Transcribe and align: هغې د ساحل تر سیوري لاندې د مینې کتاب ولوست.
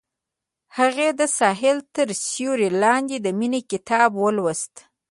هغې 0.77 1.07
د 1.19 1.21
ساحل 1.37 1.77
تر 1.95 2.07
سیوري 2.27 2.69
لاندې 2.83 3.17
د 3.25 3.27
مینې 3.39 3.61
کتاب 3.71 4.09
ولوست. 4.23 4.73